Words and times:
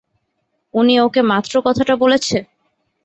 উনি 0.73 0.93
ওকে 0.99 1.21
মাত্র 1.31 1.53
কথাটা 1.67 1.93
বলেছে? 1.95 2.37